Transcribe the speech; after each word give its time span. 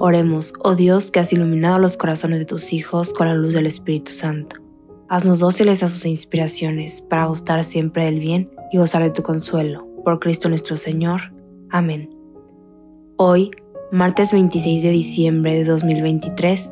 Oremos, 0.00 0.54
oh 0.62 0.76
Dios, 0.76 1.10
que 1.10 1.18
has 1.18 1.32
iluminado 1.32 1.80
los 1.80 1.96
corazones 1.96 2.38
de 2.38 2.44
tus 2.44 2.72
hijos 2.72 3.12
con 3.12 3.26
la 3.26 3.34
luz 3.34 3.52
del 3.54 3.66
Espíritu 3.66 4.12
Santo. 4.12 4.54
Haznos 5.08 5.40
dóciles 5.40 5.82
a 5.82 5.88
sus 5.88 6.06
inspiraciones, 6.06 7.00
para 7.00 7.26
gustar 7.26 7.64
siempre 7.64 8.04
del 8.04 8.20
bien 8.20 8.48
y 8.70 8.78
gozar 8.78 9.02
de 9.02 9.10
tu 9.10 9.24
consuelo. 9.24 9.88
Por 10.04 10.20
Cristo 10.20 10.48
nuestro 10.48 10.76
Señor. 10.76 11.32
Amén. 11.70 12.10
Hoy, 13.16 13.50
martes 13.90 14.32
26 14.32 14.84
de 14.84 14.90
diciembre 14.90 15.56
de 15.56 15.64
2023, 15.64 16.70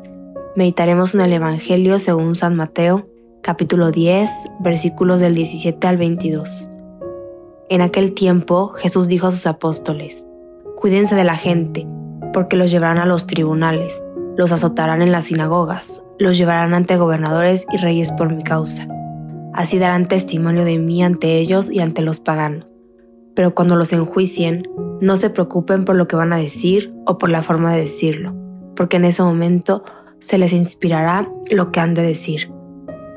meditaremos 0.55 1.13
en 1.13 1.19
el 1.19 1.33
Evangelio 1.33 1.99
según 1.99 2.33
San 2.33 2.55
Mateo, 2.55 3.09
capítulo 3.43 3.91
10, 3.91 4.29
versículos 4.61 5.19
del 5.19 5.35
17 5.35 5.85
al 5.85 5.97
22. 5.97 6.69
En 7.67 7.81
aquel 7.81 8.13
tiempo 8.13 8.69
Jesús 8.69 9.09
dijo 9.09 9.27
a 9.27 9.31
sus 9.31 9.47
apóstoles, 9.47 10.23
Cuídense 10.77 11.15
de 11.15 11.25
la 11.25 11.35
gente 11.35 11.85
porque 12.37 12.55
los 12.55 12.69
llevarán 12.69 12.99
a 12.99 13.07
los 13.07 13.25
tribunales, 13.25 14.03
los 14.37 14.51
azotarán 14.51 15.01
en 15.01 15.11
las 15.11 15.23
sinagogas, 15.23 16.03
los 16.19 16.37
llevarán 16.37 16.75
ante 16.75 16.95
gobernadores 16.95 17.65
y 17.71 17.77
reyes 17.77 18.11
por 18.11 18.31
mi 18.31 18.43
causa. 18.43 18.87
Así 19.55 19.79
darán 19.79 20.07
testimonio 20.07 20.63
de 20.63 20.77
mí 20.77 21.01
ante 21.01 21.39
ellos 21.39 21.71
y 21.71 21.79
ante 21.79 22.03
los 22.03 22.19
paganos. 22.19 22.71
Pero 23.35 23.55
cuando 23.55 23.75
los 23.75 23.91
enjuicien, 23.91 24.69
no 25.01 25.17
se 25.17 25.31
preocupen 25.31 25.83
por 25.83 25.95
lo 25.95 26.07
que 26.07 26.15
van 26.15 26.31
a 26.31 26.37
decir 26.37 26.93
o 27.07 27.17
por 27.17 27.31
la 27.31 27.41
forma 27.41 27.73
de 27.73 27.81
decirlo, 27.81 28.35
porque 28.75 28.97
en 28.97 29.05
ese 29.05 29.23
momento 29.23 29.83
se 30.19 30.37
les 30.37 30.53
inspirará 30.53 31.27
lo 31.49 31.71
que 31.71 31.79
han 31.79 31.95
de 31.95 32.03
decir. 32.03 32.51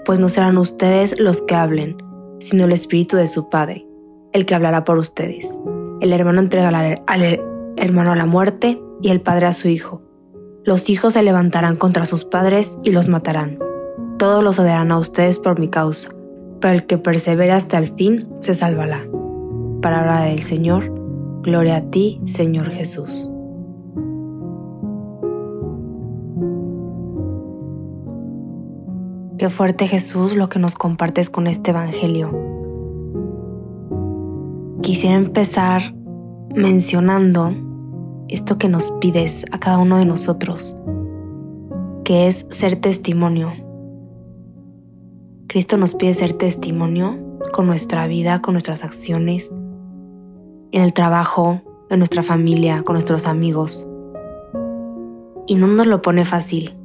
Pues 0.07 0.19
no 0.19 0.31
serán 0.31 0.57
ustedes 0.57 1.21
los 1.21 1.43
que 1.43 1.57
hablen, 1.57 1.99
sino 2.39 2.65
el 2.65 2.73
Espíritu 2.73 3.19
de 3.19 3.29
su 3.29 3.51
Padre, 3.51 3.87
el 4.33 4.47
que 4.47 4.55
hablará 4.55 4.85
por 4.85 4.97
ustedes. 4.97 5.61
El 6.01 6.11
hermano 6.15 6.41
entrega 6.41 6.69
al 6.69 7.41
hermano 7.77 8.13
a 8.13 8.17
la 8.17 8.25
muerte 8.25 8.81
y 9.03 9.11
el 9.11 9.21
padre 9.21 9.47
a 9.47 9.53
su 9.53 9.69
hijo. 9.69 10.03
Los 10.65 10.91
hijos 10.91 11.15
se 11.15 11.23
levantarán 11.23 11.77
contra 11.77 12.07
sus 12.07 12.25
padres 12.25 12.79
y 12.83 12.93
los 12.93 13.09
matarán. 13.09 13.59
Todos 14.19 14.45
los 14.45 14.59
odiarán 14.59 14.93
a 14.93 14.99
ustedes 14.99 15.39
por 15.39 15.59
mi 15.59 15.69
causa, 15.69 16.11
pero 16.61 16.75
el 16.75 16.87
que 16.87 16.99
persevere 16.99 17.53
hasta 17.53 17.79
el 17.79 17.89
fin 17.89 18.29
se 18.41 18.53
salvará. 18.53 19.07
Palabra 19.81 20.21
del 20.21 20.43
Señor, 20.43 20.93
gloria 21.43 21.77
a 21.77 21.91
ti, 21.91 22.21
Señor 22.25 22.71
Jesús. 22.71 23.33
Qué 29.39 29.49
fuerte 29.49 29.89
Jesús 29.89 30.37
lo 30.37 30.51
que 30.51 30.59
nos 30.59 30.75
compartes 30.75 31.31
con 31.31 31.47
este 31.47 31.71
Evangelio. 31.71 32.31
Quisiera 34.83 35.17
empezar 35.17 35.95
mencionando 36.55 37.55
esto 38.31 38.59
que 38.59 38.69
nos 38.69 38.91
pides 39.01 39.45
a 39.51 39.59
cada 39.59 39.79
uno 39.79 39.99
de 39.99 40.05
nosotros, 40.05 40.77
que 42.05 42.29
es 42.29 42.47
ser 42.51 42.77
testimonio. 42.77 43.53
Cristo 45.49 45.77
nos 45.77 45.95
pide 45.95 46.15
ser 46.15 46.33
testimonio 46.35 47.19
con 47.53 47.67
nuestra 47.67 48.07
vida, 48.07 48.41
con 48.41 48.55
nuestras 48.55 48.85
acciones, 48.85 49.51
en 50.73 50.83
el 50.83 50.93
trabajo, 50.93 51.61
en 51.91 51.99
nuestra 51.99 52.23
familia, 52.23 52.83
con 52.85 52.95
nuestros 52.95 53.27
amigos. 53.27 53.89
Y 55.49 55.57
no 55.57 55.67
nos 55.67 55.89
lo 55.89 56.01
pone 56.01 56.25
fácil, 56.25 56.77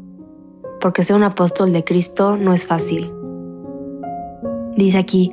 porque 0.82 1.04
ser 1.04 1.16
un 1.16 1.24
apóstol 1.24 1.72
de 1.72 1.84
Cristo 1.84 2.38
no 2.38 2.54
es 2.54 2.66
fácil. 2.66 3.14
Dice 4.76 4.98
aquí, 4.98 5.32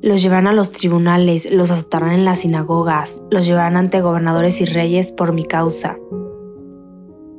los 0.00 0.22
llevarán 0.22 0.46
a 0.46 0.52
los 0.52 0.70
tribunales, 0.70 1.50
los 1.50 1.70
azotarán 1.70 2.12
en 2.12 2.24
las 2.24 2.40
sinagogas, 2.40 3.20
los 3.30 3.46
llevarán 3.46 3.76
ante 3.76 4.00
gobernadores 4.00 4.60
y 4.60 4.64
reyes 4.64 5.12
por 5.12 5.32
mi 5.32 5.44
causa. 5.44 5.98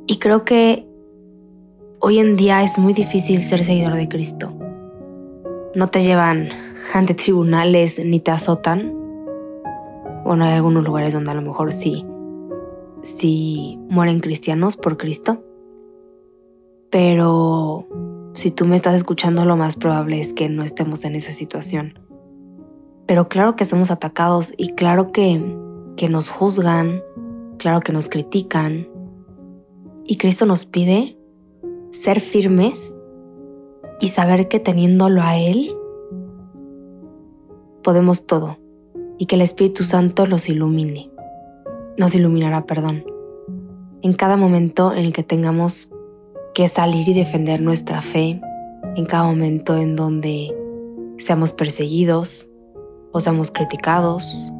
Y 0.06 0.18
creo 0.18 0.44
que 0.44 0.86
hoy 2.00 2.18
en 2.18 2.36
día 2.36 2.62
es 2.62 2.78
muy 2.78 2.92
difícil 2.92 3.40
ser 3.40 3.64
seguidor 3.64 3.94
de 3.94 4.08
Cristo. 4.08 4.52
No 5.74 5.88
te 5.88 6.02
llevan 6.02 6.48
ante 6.92 7.14
tribunales 7.14 8.04
ni 8.04 8.20
te 8.20 8.30
azotan. 8.30 8.94
Bueno, 10.24 10.44
hay 10.44 10.52
algunos 10.52 10.84
lugares 10.84 11.14
donde 11.14 11.30
a 11.30 11.34
lo 11.34 11.42
mejor 11.42 11.72
sí, 11.72 12.04
sí 13.02 13.78
mueren 13.88 14.20
cristianos 14.20 14.76
por 14.76 14.98
Cristo. 14.98 15.42
Pero 16.90 17.86
si 18.34 18.50
tú 18.50 18.66
me 18.66 18.76
estás 18.76 18.96
escuchando, 18.96 19.44
lo 19.44 19.56
más 19.56 19.76
probable 19.76 20.20
es 20.20 20.34
que 20.34 20.48
no 20.50 20.62
estemos 20.62 21.04
en 21.04 21.14
esa 21.14 21.32
situación 21.32 22.09
pero 23.10 23.28
claro 23.28 23.56
que 23.56 23.64
somos 23.64 23.90
atacados 23.90 24.52
y 24.56 24.74
claro 24.74 25.10
que, 25.10 25.42
que 25.96 26.08
nos 26.08 26.28
juzgan, 26.28 27.02
claro 27.58 27.80
que 27.80 27.92
nos 27.92 28.08
critican. 28.08 28.86
Y 30.04 30.16
Cristo 30.16 30.46
nos 30.46 30.64
pide 30.64 31.18
ser 31.90 32.20
firmes 32.20 32.94
y 34.00 34.10
saber 34.10 34.46
que 34.46 34.60
teniéndolo 34.60 35.22
a 35.22 35.36
Él, 35.36 35.76
podemos 37.82 38.28
todo 38.28 38.58
y 39.18 39.26
que 39.26 39.34
el 39.34 39.42
Espíritu 39.42 39.82
Santo 39.82 40.26
los 40.26 40.48
ilumine. 40.48 41.10
Nos 41.98 42.14
iluminará, 42.14 42.64
perdón. 42.64 43.04
En 44.02 44.12
cada 44.12 44.36
momento 44.36 44.92
en 44.92 45.04
el 45.04 45.12
que 45.12 45.24
tengamos 45.24 45.90
que 46.54 46.68
salir 46.68 47.08
y 47.08 47.14
defender 47.14 47.60
nuestra 47.60 48.02
fe, 48.02 48.40
en 48.94 49.04
cada 49.04 49.24
momento 49.24 49.76
en 49.76 49.96
donde 49.96 50.56
seamos 51.18 51.50
perseguidos, 51.52 52.49
o 53.12 53.20
seamos 53.20 53.50
criticados, 53.50 54.52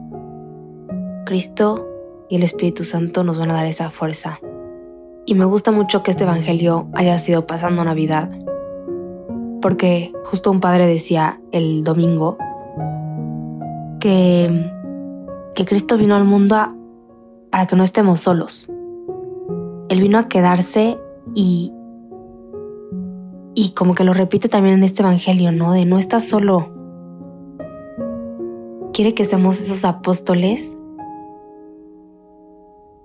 Cristo 1.25 1.87
y 2.29 2.37
el 2.37 2.43
Espíritu 2.43 2.85
Santo 2.85 3.25
nos 3.25 3.39
van 3.39 3.51
a 3.51 3.55
dar 3.55 3.67
esa 3.67 3.91
fuerza. 3.91 4.41
Y 5.27 5.35
me 5.35 5.45
gusta 5.45 5.71
mucho 5.71 6.03
que 6.03 6.11
este 6.11 6.25
Evangelio 6.25 6.89
haya 6.95 7.19
sido 7.19 7.47
pasando 7.47 7.85
Navidad, 7.85 8.31
porque 9.61 10.13
justo 10.25 10.51
un 10.51 10.61
padre 10.61 10.87
decía 10.87 11.41
el 11.53 11.85
domingo 11.85 12.39
que, 14.01 14.73
que 15.55 15.65
Cristo 15.65 15.97
vino 15.97 16.17
al 16.17 16.25
mundo 16.25 16.57
para 17.51 17.67
que 17.67 17.77
no 17.77 17.85
estemos 17.85 18.21
solos. 18.21 18.71
Él 19.89 20.01
vino 20.01 20.19
a 20.19 20.29
quedarse 20.29 20.99
y, 21.35 21.73
y 23.55 23.73
como 23.73 23.95
que 23.95 24.05
lo 24.05 24.15
repite 24.15 24.49
también 24.49 24.77
en 24.77 24.85
este 24.85 25.03
Evangelio, 25.03 25.53
¿no? 25.53 25.73
De 25.73 25.85
no 25.85 25.99
estás 25.99 26.29
solo, 26.29 26.80
quiere 28.93 29.15
que 29.15 29.25
seamos 29.25 29.61
esos 29.61 29.85
apóstoles 29.85 30.77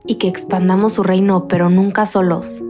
y 0.05 0.15
que 0.15 0.27
expandamos 0.27 0.93
su 0.93 1.03
reino, 1.03 1.47
pero 1.47 1.69
nunca 1.69 2.05
solos. 2.05 2.63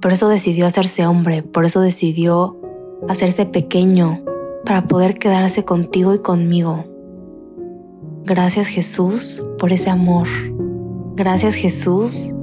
Por 0.00 0.12
eso 0.12 0.28
decidió 0.28 0.66
hacerse 0.66 1.06
hombre, 1.06 1.42
por 1.42 1.64
eso 1.64 1.80
decidió 1.80 2.56
hacerse 3.08 3.46
pequeño, 3.46 4.22
para 4.64 4.86
poder 4.86 5.18
quedarse 5.18 5.64
contigo 5.64 6.14
y 6.14 6.18
conmigo. 6.18 6.84
Gracias 8.24 8.66
Jesús 8.66 9.44
por 9.58 9.72
ese 9.72 9.88
amor. 9.88 10.28
Gracias 11.16 11.54
Jesús 11.54 12.34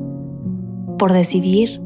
por 0.98 1.14
decidir 1.14 1.82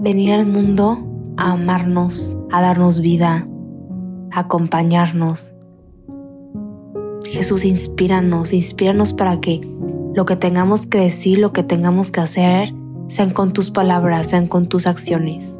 venir 0.00 0.32
al 0.32 0.46
mundo 0.46 0.98
a 1.36 1.52
amarnos, 1.52 2.38
a 2.50 2.62
darnos 2.62 3.00
vida, 3.00 3.46
a 4.32 4.40
acompañarnos, 4.40 5.54
Jesús, 7.26 7.64
inspíranos, 7.64 8.52
inspíranos 8.52 9.12
para 9.12 9.40
que 9.40 9.60
lo 10.14 10.24
que 10.24 10.36
tengamos 10.36 10.86
que 10.86 10.98
decir, 10.98 11.38
lo 11.38 11.52
que 11.52 11.62
tengamos 11.62 12.10
que 12.10 12.20
hacer, 12.20 12.72
sean 13.08 13.30
con 13.30 13.52
tus 13.52 13.70
palabras, 13.70 14.28
sean 14.28 14.46
con 14.46 14.68
tus 14.68 14.86
acciones. 14.86 15.58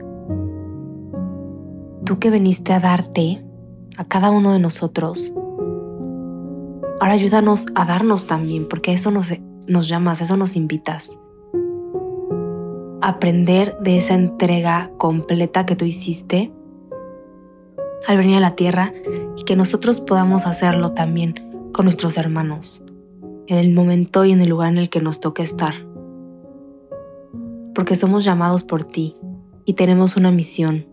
Tú 2.04 2.18
que 2.18 2.30
viniste 2.30 2.72
a 2.72 2.80
darte 2.80 3.44
a 3.96 4.04
cada 4.04 4.30
uno 4.30 4.52
de 4.52 4.58
nosotros, 4.58 5.32
ahora 7.00 7.14
ayúdanos 7.14 7.66
a 7.74 7.84
darnos 7.84 8.26
también, 8.26 8.68
porque 8.68 8.92
eso 8.92 9.10
nos, 9.10 9.32
nos 9.66 9.88
llamas, 9.88 10.20
eso 10.20 10.36
nos 10.36 10.56
invitas. 10.56 11.18
Aprender 13.00 13.76
de 13.80 13.98
esa 13.98 14.14
entrega 14.14 14.90
completa 14.98 15.66
que 15.66 15.76
tú 15.76 15.84
hiciste 15.84 16.52
al 18.06 18.18
venir 18.18 18.36
a 18.36 18.40
la 18.40 18.50
tierra 18.50 18.92
y 19.36 19.44
que 19.44 19.56
nosotros 19.56 20.00
podamos 20.00 20.46
hacerlo 20.46 20.92
también 20.92 21.53
con 21.74 21.86
nuestros 21.86 22.16
hermanos, 22.16 22.82
en 23.48 23.58
el 23.58 23.72
momento 23.74 24.24
y 24.24 24.30
en 24.30 24.40
el 24.40 24.48
lugar 24.48 24.68
en 24.68 24.78
el 24.78 24.88
que 24.88 25.00
nos 25.00 25.18
toque 25.20 25.42
estar. 25.42 25.74
porque 27.74 27.96
somos 27.96 28.22
llamados 28.22 28.62
por 28.62 28.84
ti 28.84 29.16
y 29.64 29.72
tenemos 29.72 30.16
una 30.16 30.30
misión. 30.30 30.86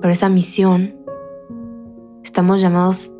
Pero 0.00 0.12
esa 0.12 0.28
misión 0.28 0.96
estamos 2.24 2.60
llamados 2.60 3.12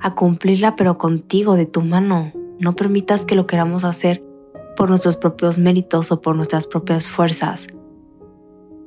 a 0.00 0.14
cumplirla 0.14 0.76
pero 0.76 0.96
contigo, 0.96 1.56
de 1.56 1.66
tu 1.66 1.82
mano. 1.82 2.32
No 2.58 2.74
permitas 2.74 3.26
que 3.26 3.34
lo 3.34 3.46
queramos 3.46 3.84
hacer 3.84 4.24
por 4.78 4.88
nuestros 4.88 5.18
propios 5.18 5.58
méritos 5.58 6.10
o 6.10 6.22
por 6.22 6.34
nuestras 6.34 6.66
propias 6.66 7.10
fuerzas, 7.10 7.66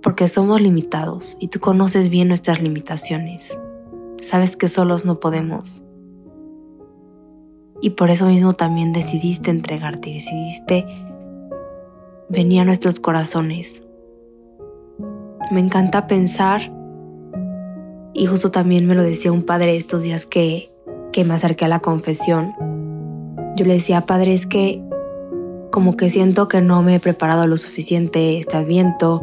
porque 0.01 0.27
somos 0.27 0.59
limitados 0.59 1.37
y 1.39 1.49
tú 1.49 1.59
conoces 1.59 2.09
bien 2.09 2.29
nuestras 2.29 2.63
limitaciones. 2.63 3.59
Sabes 4.23 4.57
que 4.57 4.69
solos 4.69 5.05
no 5.05 5.19
podemos. 5.19 5.83
Y 7.81 7.91
por 7.91 8.11
eso 8.11 8.27
mismo 8.27 8.53
también 8.53 8.93
decidiste 8.93 9.49
entregarte, 9.49 10.13
decidiste 10.13 10.85
venir 12.29 12.61
a 12.61 12.65
nuestros 12.65 12.99
corazones. 12.99 13.83
Me 15.49 15.59
encanta 15.59 16.07
pensar, 16.07 16.71
y 18.13 18.25
justo 18.25 18.51
también 18.51 18.85
me 18.85 18.95
lo 18.95 19.03
decía 19.03 19.31
un 19.31 19.43
padre 19.43 19.75
estos 19.75 20.03
días 20.03 20.25
que, 20.25 20.71
que 21.11 21.23
me 21.23 21.33
acerqué 21.33 21.65
a 21.65 21.69
la 21.69 21.79
confesión. 21.79 22.53
Yo 23.55 23.65
le 23.65 23.73
decía, 23.73 24.01
padre, 24.01 24.33
es 24.33 24.45
que 24.45 24.83
como 25.71 25.95
que 25.95 26.09
siento 26.09 26.47
que 26.47 26.61
no 26.61 26.83
me 26.83 26.95
he 26.95 26.99
preparado 26.99 27.47
lo 27.47 27.57
suficiente 27.57 28.37
este 28.37 28.57
adviento. 28.57 29.21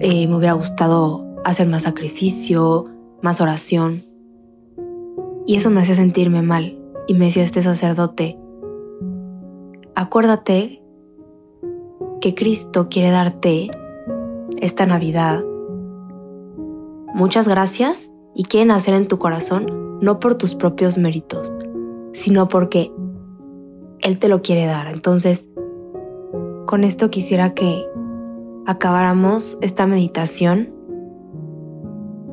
Eh, 0.00 0.26
me 0.26 0.36
hubiera 0.36 0.54
gustado 0.54 1.26
hacer 1.44 1.68
más 1.68 1.84
sacrificio, 1.84 2.86
más 3.22 3.40
oración. 3.40 4.04
Y 5.46 5.56
eso 5.56 5.70
me 5.70 5.82
hacía 5.82 5.94
sentirme 5.94 6.42
mal. 6.42 6.78
Y 7.06 7.14
me 7.14 7.26
decía 7.26 7.44
este 7.44 7.62
sacerdote, 7.62 8.36
acuérdate 9.94 10.82
que 12.20 12.34
Cristo 12.34 12.88
quiere 12.88 13.10
darte 13.10 13.70
esta 14.60 14.86
Navidad 14.86 15.44
muchas 17.16 17.48
gracias 17.48 18.10
y 18.34 18.44
quiere 18.44 18.66
nacer 18.66 18.92
en 18.92 19.08
tu 19.08 19.18
corazón 19.18 19.98
no 20.02 20.20
por 20.20 20.34
tus 20.34 20.54
propios 20.54 20.98
méritos, 20.98 21.50
sino 22.12 22.46
porque 22.46 22.92
Él 24.00 24.18
te 24.18 24.28
lo 24.28 24.42
quiere 24.42 24.66
dar. 24.66 24.88
Entonces, 24.88 25.48
con 26.66 26.84
esto 26.84 27.10
quisiera 27.10 27.54
que 27.54 27.86
acabáramos 28.66 29.56
esta 29.62 29.86
meditación 29.86 30.74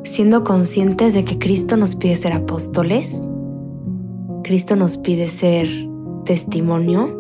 siendo 0.04 0.44
conscientes 0.44 1.14
de 1.14 1.24
que 1.24 1.40
Cristo 1.40 1.78
nos 1.78 1.96
pide 1.96 2.18
ser 2.18 2.34
apóstoles, 2.34 3.24
Cristo 4.44 4.76
nos 4.76 4.98
pide 4.98 5.28
ser 5.28 5.68
testimonio, 6.26 7.20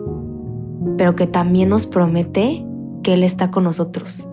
pero 0.97 1.15
que 1.15 1.27
también 1.27 1.69
nos 1.69 1.85
promete 1.85 2.65
que 3.01 3.13
Él 3.13 3.23
está 3.23 3.51
con 3.51 3.63
nosotros 3.63 4.29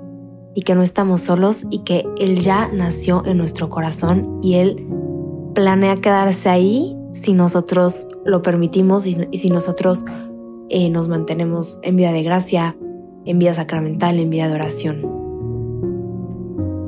y 0.55 0.63
que 0.63 0.75
no 0.75 0.83
estamos 0.83 1.23
solos 1.23 1.67
y 1.71 1.79
que 1.81 2.05
Él 2.19 2.41
ya 2.41 2.69
nació 2.75 3.25
en 3.25 3.39
nuestro 3.39 3.69
corazón 3.69 4.41
y 4.43 4.55
Él 4.55 4.87
planea 5.55 5.97
quedarse 5.97 6.49
ahí 6.49 6.97
si 7.13 7.33
nosotros 7.33 8.09
lo 8.25 8.43
permitimos 8.43 9.07
y, 9.07 9.29
si 9.37 9.51
nosotros 9.51 10.05
eh, 10.69 10.91
nos 10.91 11.09
mantenemos 11.09 11.81
en 11.83 11.97
vida 11.97 12.13
de 12.13 12.23
gracia, 12.23 12.77
en 13.25 13.39
vida 13.39 13.55
sacramental, 13.55 14.19
en 14.19 14.31
vida 14.31 14.49
de 14.49 14.55
oración. 14.55 15.21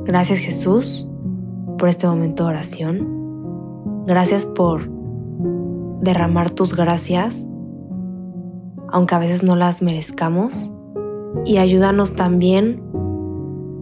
Gracias 0.05 0.39
Jesús 0.39 1.07
por 1.77 1.89
este 1.89 2.07
momento 2.07 2.43
de 2.43 2.49
oración. 2.49 4.03
Gracias 4.05 4.45
por 4.45 5.02
derramar 6.03 6.49
tus 6.49 6.75
gracias, 6.75 7.47
aunque 8.89 9.15
a 9.15 9.19
veces 9.19 9.41
no 9.43 9.55
las 9.55 9.81
merezcamos. 9.81 10.69
Y 11.45 11.57
ayúdanos 11.57 12.13
también 12.13 12.83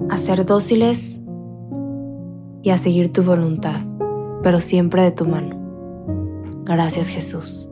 a 0.09 0.18
ser 0.18 0.45
dóciles 0.45 1.19
y 2.62 2.69
a 2.69 2.77
seguir 2.77 3.12
tu 3.12 3.23
voluntad, 3.23 3.81
pero 4.44 4.62
siempre 4.62 5.01
de 5.01 5.12
tu 5.12 5.25
mano. 5.25 5.57
Gracias 6.63 7.09
Jesús. 7.09 7.71